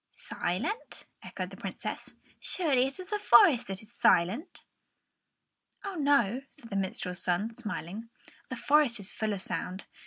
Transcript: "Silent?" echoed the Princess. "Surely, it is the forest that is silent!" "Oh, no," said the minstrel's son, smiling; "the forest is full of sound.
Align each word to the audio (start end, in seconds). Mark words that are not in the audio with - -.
"Silent?" 0.09 1.05
echoed 1.21 1.51
the 1.51 1.57
Princess. 1.57 2.15
"Surely, 2.39 2.87
it 2.87 2.99
is 2.99 3.11
the 3.11 3.19
forest 3.19 3.67
that 3.67 3.83
is 3.83 3.93
silent!" 3.93 4.63
"Oh, 5.85 5.93
no," 5.93 6.41
said 6.49 6.71
the 6.71 6.75
minstrel's 6.75 7.21
son, 7.21 7.55
smiling; 7.55 8.09
"the 8.49 8.55
forest 8.55 8.99
is 8.99 9.11
full 9.11 9.31
of 9.31 9.43
sound. 9.43 9.85